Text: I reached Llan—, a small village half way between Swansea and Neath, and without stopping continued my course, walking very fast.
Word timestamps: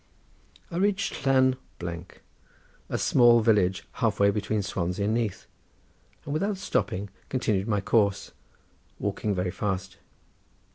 I 0.71 0.77
reached 0.77 1.27
Llan—, 1.27 1.57
a 2.89 2.97
small 2.97 3.41
village 3.41 3.85
half 3.91 4.19
way 4.19 4.31
between 4.31 4.63
Swansea 4.63 5.05
and 5.05 5.13
Neath, 5.13 5.45
and 6.25 6.33
without 6.33 6.57
stopping 6.57 7.11
continued 7.29 7.67
my 7.67 7.81
course, 7.81 8.31
walking 8.97 9.35
very 9.35 9.51
fast. 9.51 9.97